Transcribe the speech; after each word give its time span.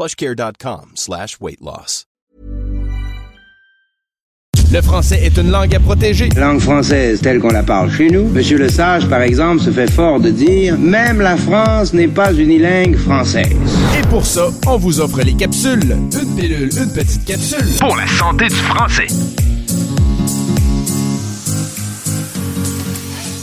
plushcare.com 0.00 0.92
slash 0.94 1.36
weight 1.40 1.60
loss. 1.60 2.06
Le 4.72 4.80
français 4.80 5.20
est 5.22 5.36
une 5.36 5.50
langue 5.50 5.74
à 5.74 5.80
protéger. 5.80 6.28
Langue 6.36 6.60
française 6.60 7.20
telle 7.20 7.40
qu'on 7.40 7.50
la 7.50 7.62
parle 7.62 7.90
chez 7.90 8.08
nous. 8.08 8.28
Monsieur 8.28 8.56
Le 8.56 8.68
Sage, 8.70 9.06
par 9.08 9.20
exemple, 9.20 9.60
se 9.60 9.70
fait 9.70 9.90
fort 9.90 10.20
de 10.20 10.30
dire 10.30 10.78
Même 10.78 11.20
la 11.20 11.36
France 11.36 11.92
n'est 11.92 12.08
pas 12.08 12.32
unilingue 12.32 12.96
française. 12.96 13.52
Et 13.98 14.06
pour 14.06 14.24
ça, 14.24 14.48
on 14.66 14.78
vous 14.78 15.00
offre 15.00 15.20
les 15.22 15.34
capsules. 15.34 15.90
Une 15.90 16.36
pilule, 16.36 16.70
une 16.78 16.92
petite 16.94 17.24
capsule. 17.26 17.66
Pour 17.80 17.96
la 17.96 18.06
santé 18.06 18.46
du 18.46 18.54
français. 18.54 19.08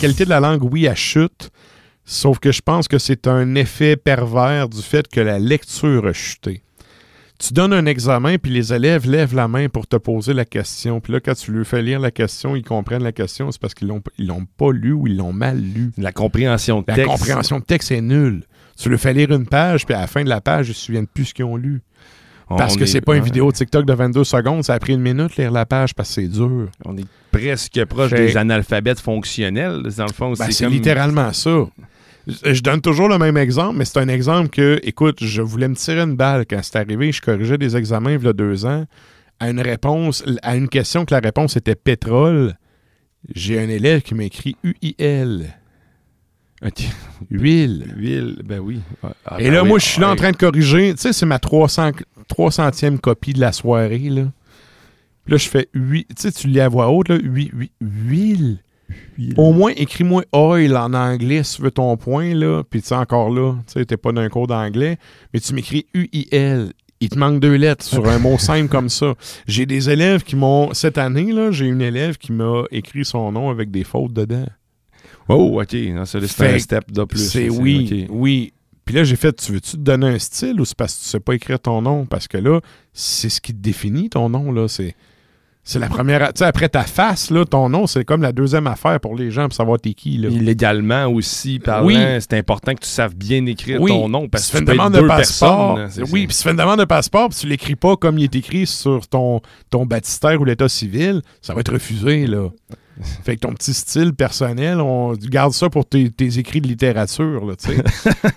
Qualité 0.00 0.24
de 0.24 0.30
la 0.30 0.40
langue, 0.40 0.62
oui, 0.62 0.86
elle 0.86 0.96
chute. 0.96 1.50
Sauf 2.08 2.38
que 2.38 2.52
je 2.52 2.62
pense 2.62 2.86
que 2.86 2.98
c'est 2.98 3.26
un 3.26 3.56
effet 3.56 3.96
pervers 3.96 4.68
du 4.68 4.80
fait 4.80 5.08
que 5.08 5.20
la 5.20 5.38
lecture 5.40 6.06
a 6.06 6.12
chuté. 6.12 6.62
Tu 7.38 7.52
donnes 7.52 7.72
un 7.74 7.84
examen, 7.84 8.38
puis 8.38 8.50
les 8.50 8.72
élèves 8.72 9.10
lèvent 9.10 9.34
la 9.34 9.48
main 9.48 9.68
pour 9.68 9.86
te 9.86 9.96
poser 9.96 10.32
la 10.32 10.44
question. 10.46 11.00
Puis 11.00 11.12
là, 11.12 11.20
quand 11.20 11.34
tu 11.34 11.52
lui 11.52 11.64
fais 11.66 11.82
lire 11.82 12.00
la 12.00 12.10
question, 12.10 12.56
ils 12.56 12.62
comprennent 12.64 13.02
la 13.02 13.12
question, 13.12 13.50
c'est 13.52 13.60
parce 13.60 13.74
qu'ils 13.74 13.88
l'ont, 13.88 14.00
ils 14.18 14.26
l'ont 14.28 14.46
pas 14.56 14.70
lu 14.72 14.92
ou 14.92 15.06
ils 15.06 15.16
l'ont 15.16 15.34
mal 15.34 15.58
lu. 15.60 15.90
La 15.98 16.12
compréhension 16.12 16.80
de 16.80 16.84
La 16.88 16.94
texte. 16.94 17.10
compréhension 17.10 17.58
de 17.58 17.64
texte 17.64 17.90
est 17.90 18.00
nulle. 18.00 18.44
Tu 18.78 18.88
lui 18.88 18.96
fais 18.98 19.12
lire 19.12 19.32
une 19.32 19.46
page, 19.46 19.84
puis 19.84 19.94
à 19.94 20.00
la 20.02 20.06
fin 20.06 20.22
de 20.24 20.28
la 20.30 20.40
page, 20.40 20.68
ils 20.70 20.74
se 20.74 20.86
souviennent 20.86 21.06
plus 21.08 21.26
ce 21.26 21.34
qu'ils 21.34 21.44
ont 21.44 21.56
lu. 21.56 21.82
On 22.48 22.56
Parce 22.56 22.76
que 22.76 22.84
est- 22.84 22.86
c'est 22.86 23.00
pas 23.00 23.16
une 23.16 23.24
vidéo 23.24 23.50
TikTok 23.50 23.84
de 23.84 23.92
22 23.92 24.22
secondes, 24.24 24.62
ça 24.64 24.74
a 24.74 24.78
pris 24.78 24.94
une 24.94 25.00
minute 25.00 25.36
lire 25.36 25.50
la 25.50 25.66
page 25.66 25.94
parce 25.94 26.08
que 26.10 26.14
c'est 26.22 26.28
dur. 26.28 26.68
On 26.84 26.96
est 26.96 27.04
presque 27.32 27.84
proche 27.86 28.12
des 28.12 28.36
analphabètes 28.36 29.00
fonctionnels. 29.00 29.82
Dans 29.98 30.06
le 30.06 30.12
fond, 30.12 30.30
Ben, 30.30 30.46
c'est 30.46 30.52
c'est 30.52 30.64
comme- 30.64 30.72
littéralement 30.72 31.32
ça. 31.34 31.66
Je 32.26 32.54
je 32.54 32.62
donne 32.62 32.80
toujours 32.80 33.08
le 33.08 33.18
même 33.18 33.36
exemple, 33.36 33.76
mais 33.78 33.84
c'est 33.84 33.98
un 33.98 34.08
exemple 34.08 34.48
que, 34.48 34.80
écoute, 34.82 35.22
je 35.22 35.42
voulais 35.42 35.68
me 35.68 35.76
tirer 35.76 36.00
une 36.00 36.16
balle 36.16 36.44
quand 36.48 36.60
c'est 36.62 36.76
arrivé. 36.76 37.12
Je 37.12 37.20
corrigeais 37.22 37.58
des 37.58 37.76
examens 37.76 38.12
il 38.12 38.22
y 38.22 38.28
a 38.28 38.32
deux 38.32 38.66
ans. 38.66 38.84
À 39.38 39.50
une 39.50 39.60
réponse, 39.60 40.24
à 40.42 40.56
une 40.56 40.68
question 40.68 41.04
que 41.04 41.14
la 41.14 41.20
réponse 41.20 41.56
était 41.56 41.74
pétrole, 41.74 42.56
j'ai 43.34 43.58
un 43.60 43.68
élève 43.68 44.02
qui 44.02 44.14
m'a 44.14 44.24
écrit 44.24 44.56
UIL. 44.64 45.54
Ok. 46.64 46.84
Huile. 47.30 47.94
Huile, 47.96 48.42
ben 48.44 48.60
oui. 48.60 48.80
Ah, 49.02 49.36
Et 49.38 49.44
ben 49.44 49.54
là, 49.54 49.62
oui, 49.62 49.68
moi, 49.68 49.78
je 49.78 49.84
suis 49.84 50.00
là 50.00 50.08
en 50.08 50.10
ouais. 50.12 50.16
train 50.16 50.30
de 50.30 50.36
corriger. 50.36 50.94
Tu 50.94 51.00
sais, 51.00 51.12
c'est 51.12 51.26
ma 51.26 51.38
300, 51.38 51.90
300e 52.30 52.98
copie 52.98 53.34
de 53.34 53.40
la 53.40 53.52
soirée, 53.52 54.08
là. 54.10 54.24
Puis 55.24 55.32
là, 55.32 55.36
je 55.38 55.48
fais 55.48 55.68
huile. 55.74 56.06
Tu 56.08 56.14
sais, 56.18 56.32
tu 56.32 56.46
lis 56.48 56.60
à 56.60 56.68
voix 56.68 56.88
haute, 56.88 57.08
là. 57.08 57.18
Huile. 57.80 58.58
Au 59.36 59.52
moins, 59.52 59.72
écris-moi 59.76 60.24
oil 60.32 60.76
en 60.76 60.92
anglais 60.94 61.42
si 61.42 61.56
tu 61.56 61.62
veux 61.62 61.70
ton 61.70 61.96
point, 61.96 62.34
là. 62.34 62.62
Puis 62.68 62.82
tu 62.82 62.88
sais, 62.88 62.94
encore 62.94 63.30
là, 63.30 63.54
tu 63.66 63.72
sais, 63.72 63.84
t'es 63.84 63.96
pas 63.96 64.12
d'un 64.12 64.28
cours 64.28 64.46
d'anglais, 64.46 64.98
mais 65.32 65.40
tu 65.40 65.54
m'écris 65.54 65.86
UIL. 65.94 66.72
Il 67.00 67.08
te 67.10 67.18
manque 67.18 67.40
deux 67.40 67.56
lettres 67.56 67.84
sur 67.84 68.08
un 68.08 68.18
mot 68.18 68.38
simple 68.38 68.68
comme 68.68 68.88
ça. 68.88 69.14
J'ai 69.46 69.66
des 69.66 69.90
élèves 69.90 70.22
qui 70.22 70.34
m'ont. 70.34 70.72
Cette 70.72 70.96
année, 70.96 71.32
là, 71.32 71.50
j'ai 71.50 71.66
une 71.66 71.82
élève 71.82 72.16
qui 72.16 72.32
m'a 72.32 72.64
écrit 72.70 73.04
son 73.04 73.32
nom 73.32 73.50
avec 73.50 73.70
des 73.70 73.84
fautes 73.84 74.14
dedans. 74.14 74.46
Oh, 75.28 75.60
OK. 75.60 75.76
C'est 76.04 76.54
un 76.54 76.58
step 76.58 76.90
de 76.90 77.04
plus. 77.04 77.30
C'est 77.30 77.50
oui, 77.50 78.06
oui. 78.08 78.52
Puis 78.84 78.94
là, 78.94 79.02
j'ai 79.02 79.16
fait, 79.16 79.32
tu 79.32 79.52
veux-tu 79.52 79.72
te 79.72 79.76
donner 79.78 80.06
un 80.06 80.18
style 80.18 80.60
ou 80.60 80.64
c'est 80.64 80.76
parce 80.76 80.94
que 80.94 81.02
tu 81.02 81.08
sais 81.08 81.20
pas 81.20 81.34
écrire 81.34 81.58
ton 81.58 81.82
nom? 81.82 82.06
Parce 82.06 82.28
que 82.28 82.38
là, 82.38 82.60
c'est 82.92 83.28
ce 83.28 83.40
qui 83.40 83.52
te 83.52 83.58
définit 83.58 84.08
ton 84.08 84.28
nom, 84.28 84.52
là. 84.52 84.68
C'est, 84.68 84.94
c'est 85.68 85.80
la 85.80 85.88
première. 85.88 86.32
Tu 86.32 86.38
sais, 86.38 86.44
après 86.44 86.68
ta 86.68 86.84
face, 86.84 87.28
là, 87.30 87.44
ton 87.44 87.68
nom, 87.68 87.88
c'est 87.88 88.04
comme 88.04 88.22
la 88.22 88.30
deuxième 88.30 88.68
affaire 88.68 89.00
pour 89.00 89.16
les 89.16 89.32
gens 89.32 89.46
pour 89.48 89.52
savoir 89.54 89.80
t'es 89.80 89.94
qui, 89.94 90.16
là. 90.16 90.28
Légalement 90.28 91.06
aussi, 91.06 91.58
parlant, 91.58 91.88
Oui. 91.88 91.96
c'est 92.20 92.34
important 92.34 92.72
que 92.72 92.80
tu 92.80 92.88
saves 92.88 93.16
bien 93.16 93.44
écrire 93.46 93.80
Oui, 93.82 93.90
ton 93.90 94.08
nom 94.08 94.28
parce 94.28 94.44
que 94.44 94.50
tu 94.50 94.52
fais 94.52 94.58
une 94.60 94.78
demande 94.78 94.94
de 94.94 95.00
passeport. 95.00 95.76
Oui, 96.12 96.28
puis 96.28 96.36
tu 96.36 96.42
fais 96.44 96.52
une 96.52 96.56
demande 96.56 96.78
de 96.78 96.84
passeport, 96.84 97.30
puis 97.30 97.38
tu 97.40 97.48
l'écris 97.48 97.74
pas 97.74 97.96
comme 97.96 98.16
il 98.16 98.24
est 98.24 98.36
écrit 98.36 98.64
sur 98.64 99.08
ton, 99.08 99.40
ton 99.68 99.84
baptistère 99.86 100.40
ou 100.40 100.44
l'état 100.44 100.68
civil, 100.68 101.20
ça 101.42 101.52
va 101.52 101.62
être 101.62 101.72
refusé, 101.72 102.28
là. 102.28 102.48
fait 103.24 103.34
que 103.34 103.40
ton 103.40 103.52
petit 103.52 103.74
style 103.74 104.14
personnel, 104.14 104.80
on 104.80 105.14
garde 105.14 105.52
ça 105.52 105.68
pour 105.68 105.84
tes, 105.84 106.10
tes 106.10 106.38
écrits 106.38 106.60
de 106.60 106.68
littérature, 106.68 107.44
là, 107.44 107.54
tu 107.56 107.72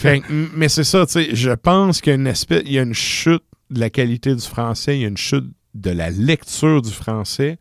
sais. 0.00 0.22
Mais 0.56 0.70
c'est 0.70 0.84
ça, 0.84 1.04
tu 1.04 1.12
sais, 1.12 1.28
je 1.34 1.50
pense 1.50 2.00
qu'il 2.00 2.12
y 2.12 2.16
a 2.16 2.16
une 2.18 2.26
espèce, 2.26 2.62
il 2.64 2.72
y 2.72 2.78
a 2.78 2.82
une 2.82 2.94
chute 2.94 3.42
de 3.68 3.78
la 3.78 3.90
qualité 3.90 4.34
du 4.34 4.40
français, 4.42 4.96
il 4.96 5.02
y 5.02 5.04
a 5.04 5.08
une 5.08 5.18
chute 5.18 5.44
de 5.80 5.90
la 5.90 6.10
lecture 6.10 6.82
du 6.82 6.90
français. 6.90 7.58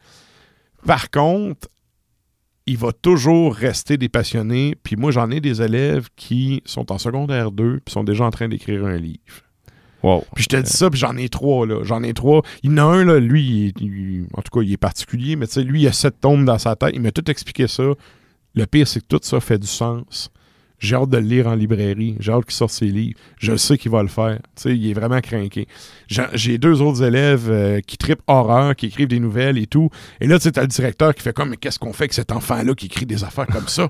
Par 0.86 1.10
contre, 1.10 1.68
il 2.66 2.78
va 2.78 2.92
toujours 2.92 3.56
rester 3.56 3.98
des 3.98 4.10
passionnés. 4.10 4.76
Puis 4.84 4.96
moi, 4.96 5.12
j'en 5.12 5.32
ai 5.32 5.40
des 5.42 5.62
élèves 5.62 6.08
qui 6.16 6.62
sont 6.66 6.92
en 6.92 6.98
secondaire 6.98 7.52
2 7.52 7.80
puis 7.84 7.92
sont 7.92 8.04
déjà 8.04 8.26
en 8.26 8.32
train 8.32 8.48
d'écrire 8.48 8.86
un 8.86 8.98
livre. 8.98 9.20
Wow. 10.04 10.24
Puis 10.36 10.44
je 10.46 10.50
te 10.50 10.56
dis 10.58 10.70
ça, 10.72 10.90
puis 10.90 11.00
j'en 11.00 11.18
ai 11.18 11.28
trois, 11.28 11.66
là. 11.68 11.84
J'en 11.84 12.04
ai 12.04 12.14
trois. 12.14 12.42
Il 12.64 12.72
y 12.72 12.74
en 12.76 12.78
a 12.78 12.84
un, 12.84 13.04
là, 13.04 13.20
lui, 13.20 13.44
il 13.44 13.66
est- 13.68 13.82
il- 13.82 14.28
en 14.34 14.42
tout 14.42 14.58
cas, 14.58 14.64
il 14.64 14.72
est 14.72 14.78
particulier, 14.78 15.36
mais 15.36 15.48
tu 15.48 15.54
sais, 15.54 15.64
lui, 15.64 15.82
il 15.82 15.88
a 15.88 15.92
sept 15.92 16.22
tomes 16.22 16.46
dans 16.46 16.58
sa 16.58 16.76
tête. 16.78 16.92
Il 16.94 17.02
m'a 17.02 17.12
tout 17.12 17.30
expliqué 17.30 17.68
ça. 17.68 17.84
Le 18.56 18.66
pire, 18.66 18.88
c'est 18.88 19.02
que 19.02 19.06
tout 19.08 19.20
ça 19.22 19.40
fait 19.42 19.58
du 19.60 19.68
sens. 19.68 20.32
J'ai 20.80 20.96
hâte 20.96 21.10
de 21.10 21.18
le 21.18 21.24
lire 21.24 21.48
en 21.48 21.56
librairie. 21.56 22.16
J'ai 22.20 22.32
hâte 22.32 22.46
qu'il 22.46 22.54
sorte 22.54 22.72
ses 22.72 22.88
livres. 22.88 23.20
Je 23.38 23.56
sais 23.56 23.78
qu'il 23.78 23.92
va 23.92 24.02
le 24.02 24.08
faire. 24.08 24.40
Il 24.66 24.90
est 24.90 24.94
vraiment 24.94 25.20
craqué. 25.20 25.68
J'ai 26.08 26.58
deux 26.58 26.82
autres 26.82 27.04
élèves 27.04 27.50
euh, 27.50 27.82
qui 27.82 27.98
tripent 27.98 28.22
horreur, 28.28 28.76
qui 28.76 28.88
écrivent 28.88 29.08
des 29.08 29.20
nouvelles 29.20 29.58
et 29.58 29.68
tout. 29.68 29.90
Et 30.22 30.28
là, 30.28 30.38
tu 30.40 30.44
sais, 30.44 30.54
t'as 30.54 30.62
le 30.62 30.68
directeur 30.68 31.14
qui 31.14 31.22
fait 31.22 31.34
comme, 31.34 31.50
mais 31.50 31.58
qu'est-ce 31.58 31.80
qu'on 31.80 31.94
fait 31.94 32.06
avec 32.06 32.14
cet 32.14 32.32
enfant-là 32.32 32.74
qui 32.74 32.86
écrit 32.88 33.06
des 33.06 33.24
affaires 33.24 33.48
comme 33.48 33.68
ça? 33.68 33.90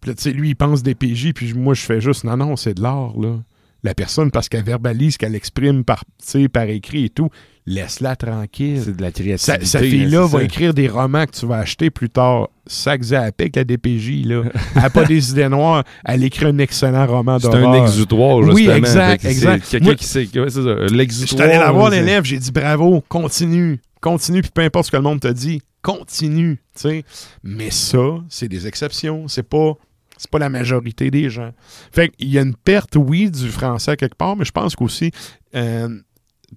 Puis 0.00 0.10
là, 0.10 0.14
tu 0.14 0.22
sais, 0.22 0.32
lui, 0.32 0.50
il 0.50 0.56
pense 0.56 0.82
des 0.82 0.94
PJ, 0.94 1.32
puis 1.34 1.52
moi, 1.54 1.74
je 1.74 1.82
fais 1.82 2.00
juste, 2.00 2.24
non, 2.24 2.36
non, 2.36 2.56
c'est 2.56 2.74
de 2.74 2.82
l'art, 2.82 3.18
là. 3.18 3.38
La 3.82 3.94
personne, 3.94 4.30
parce 4.30 4.48
qu'elle 4.48 4.64
verbalise, 4.64 5.16
qu'elle 5.16 5.34
exprime 5.34 5.84
par, 5.84 6.04
par 6.52 6.64
écrit 6.64 7.06
et 7.06 7.08
tout, 7.08 7.30
laisse-la 7.66 8.14
tranquille. 8.16 8.80
C'est 8.84 8.96
de 8.96 9.00
la 9.02 9.10
créativité. 9.10 9.38
Sa, 9.38 9.64
sa 9.64 9.80
là, 9.80 9.86
fille-là 9.86 10.26
c'est 10.26 10.32
va 10.32 10.38
ça. 10.40 10.44
écrire 10.44 10.74
des 10.74 10.88
romans 10.88 11.24
que 11.24 11.30
tu 11.30 11.46
vas 11.46 11.56
acheter 11.58 11.88
plus 11.90 12.10
tard. 12.10 12.48
Sac 12.66 13.00
avec 13.12 13.56
la 13.56 13.64
DPJ, 13.64 14.24
là. 14.26 14.42
Elle 14.76 14.82
n'a 14.82 14.90
pas 14.90 15.04
des 15.04 15.30
idées 15.30 15.48
noires. 15.48 15.84
Elle 16.04 16.24
écrit 16.24 16.46
un 16.46 16.58
excellent 16.58 17.06
roman 17.06 17.38
C'est 17.38 17.48
d'horreur. 17.48 17.72
un 17.72 17.84
exutoire, 17.86 18.36
Oui, 18.38 18.64
justement. 18.64 18.76
exact, 18.76 19.16
que 19.16 19.22
c'est 19.22 19.30
exact. 19.30 19.68
Quelqu'un 19.70 19.94
qui 19.94 20.04
sait. 20.04 20.28
ouais, 20.38 20.50
c'est 20.50 20.62
ça, 20.62 20.86
Je 20.86 20.94
L'exutoire. 20.94 21.40
suis 21.48 21.50
allé 21.50 21.58
la 21.64 21.72
voir, 21.72 21.90
c'est- 21.90 22.00
l'élève, 22.00 22.24
j'ai 22.24 22.38
dit 22.38 22.52
bravo, 22.52 23.02
continue, 23.08 23.80
continue, 24.00 24.42
puis 24.42 24.50
peu 24.54 24.62
importe 24.62 24.86
ce 24.86 24.90
que 24.90 24.96
le 24.96 25.02
monde 25.02 25.20
te 25.20 25.28
dit, 25.28 25.62
continue, 25.82 26.56
tu 26.74 26.82
sais. 26.82 27.04
Mais 27.42 27.70
ça, 27.70 28.18
c'est 28.28 28.48
des 28.48 28.66
exceptions, 28.66 29.26
c'est 29.28 29.42
pas, 29.42 29.72
c'est 30.20 30.30
pas 30.30 30.38
la 30.38 30.48
majorité 30.50 31.10
des 31.10 31.30
gens. 31.30 31.50
Fait 31.92 32.08
qu'il 32.10 32.28
y 32.28 32.38
a 32.38 32.42
une 32.42 32.54
perte, 32.54 32.96
oui, 32.96 33.30
du 33.30 33.48
français 33.48 33.96
quelque 33.96 34.16
part, 34.16 34.36
mais 34.36 34.44
je 34.44 34.52
pense 34.52 34.76
qu'aussi, 34.76 35.10
euh, 35.54 35.88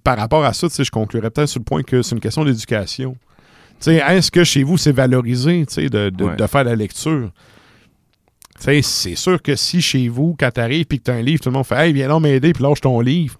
par 0.02 0.18
rapport 0.18 0.44
à 0.44 0.52
ça, 0.52 0.66
je 0.78 0.90
conclurais 0.90 1.30
peut-être 1.30 1.48
sur 1.48 1.60
le 1.60 1.64
point 1.64 1.82
que 1.82 2.02
c'est 2.02 2.14
une 2.14 2.20
question 2.20 2.44
d'éducation. 2.44 3.16
Est-ce 3.86 4.30
que 4.30 4.44
chez 4.44 4.62
vous, 4.62 4.76
c'est 4.78 4.92
valorisé, 4.92 5.64
de, 5.64 6.10
de- 6.10 6.24
Ouais. 6.24 6.36
de 6.36 6.46
faire 6.46 6.64
la 6.64 6.74
lecture? 6.76 7.30
C'est 8.58 8.82
sûr 8.82 9.42
que 9.42 9.56
si 9.56 9.82
chez 9.82 10.08
vous, 10.08 10.36
quand 10.38 10.50
t'arrives 10.50 10.86
puis 10.86 10.98
que 10.98 11.04
t'as 11.04 11.14
un 11.14 11.22
livre, 11.22 11.40
tout 11.42 11.48
le 11.48 11.54
monde 11.54 11.66
fait 11.66 11.74
Hey, 11.88 11.92
viens 11.92 12.08
donc 12.08 12.22
m'aider, 12.22 12.52
puis 12.52 12.62
lâche 12.62 12.80
ton 12.80 13.00
livre. 13.00 13.36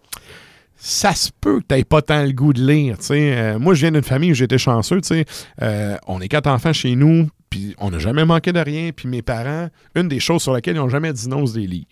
Ça 0.76 1.14
se 1.14 1.30
peut 1.40 1.60
que 1.60 1.66
t'aies 1.66 1.84
pas 1.84 2.02
tant 2.02 2.22
le 2.24 2.32
goût 2.32 2.52
de 2.52 2.60
lire. 2.66 2.96
Euh, 3.10 3.58
moi, 3.58 3.74
je 3.74 3.80
viens 3.82 3.92
d'une 3.92 4.02
famille 4.02 4.32
où 4.32 4.34
j'étais 4.34 4.58
chanceux. 4.58 5.00
tu 5.00 5.08
sais. 5.08 5.24
Euh, 5.62 5.96
on 6.08 6.20
est 6.20 6.28
quatre 6.28 6.48
enfants 6.48 6.72
chez 6.72 6.94
nous, 6.96 7.28
puis 7.54 7.72
on 7.78 7.90
n'a 7.92 8.00
jamais 8.00 8.24
manqué 8.24 8.52
de 8.52 8.58
rien. 8.58 8.90
Puis 8.94 9.06
mes 9.06 9.22
parents, 9.22 9.68
une 9.94 10.08
des 10.08 10.18
choses 10.18 10.42
sur 10.42 10.52
lesquelles 10.54 10.74
ils 10.74 10.80
n'ont 10.80 10.88
jamais 10.88 11.12
dit 11.12 11.28
non, 11.28 11.46
c'est 11.46 11.60
des 11.60 11.66
livres. 11.68 11.86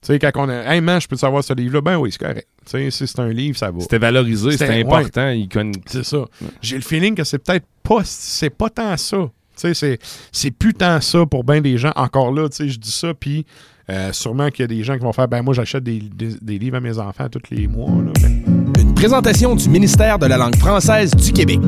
Tu 0.00 0.06
sais, 0.06 0.18
quand 0.18 0.30
on 0.36 0.48
a. 0.48 0.74
Hey, 0.74 0.80
man, 0.80 0.98
je 0.98 1.06
peux 1.06 1.16
savoir 1.16 1.44
ce 1.44 1.52
livre-là? 1.52 1.82
Ben 1.82 1.96
oui, 1.98 2.10
c'est 2.10 2.18
correct. 2.18 2.48
Tu 2.64 2.70
sais, 2.70 2.90
si 2.90 3.06
c'est 3.06 3.20
un 3.20 3.28
livre, 3.28 3.58
ça 3.58 3.70
va. 3.70 3.80
C'était 3.80 3.98
valorisé, 3.98 4.52
C'était- 4.52 4.80
important. 4.80 5.30
Conna- 5.50 5.78
C'est 5.84 6.04
ça. 6.04 6.24
J'ai 6.62 6.76
le 6.76 6.82
feeling 6.82 7.14
que 7.14 7.22
c'est 7.24 7.38
peut-être 7.38 7.66
pas. 7.82 8.00
C'est 8.04 8.48
pas 8.48 8.70
tant 8.70 8.96
ça. 8.96 9.18
Tu 9.18 9.60
sais, 9.60 9.74
c'est, 9.74 9.98
c'est 10.32 10.50
plus 10.50 10.72
tant 10.72 11.00
ça 11.02 11.26
pour 11.26 11.44
bien 11.44 11.60
des 11.60 11.76
gens. 11.76 11.92
Encore 11.96 12.32
là, 12.32 12.48
tu 12.48 12.56
sais, 12.56 12.68
je 12.70 12.78
dis 12.78 12.90
ça, 12.90 13.12
puis 13.12 13.44
euh, 13.90 14.10
sûrement 14.12 14.48
qu'il 14.48 14.62
y 14.62 14.64
a 14.64 14.68
des 14.68 14.82
gens 14.82 14.94
qui 14.96 15.02
vont 15.04 15.12
faire 15.12 15.28
ben 15.28 15.42
moi, 15.42 15.52
j'achète 15.52 15.84
des, 15.84 15.98
des- 16.00 16.36
des 16.40 16.58
livres 16.58 16.76
à 16.76 16.80
mes 16.80 16.98
enfants 16.98 17.28
tous 17.28 17.50
les 17.50 17.66
mois. 17.66 17.90
Là. 18.02 18.12
Ben, 18.22 18.42
Une 18.80 18.94
présentation 18.94 19.54
du 19.54 19.68
ministère 19.68 20.18
de 20.18 20.24
la 20.26 20.38
langue 20.38 20.56
française 20.56 21.14
du 21.14 21.30
Québec. 21.32 21.60